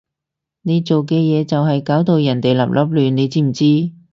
[0.63, 3.91] 你做嘅嘢就係搞到人哋立立亂，你知唔知？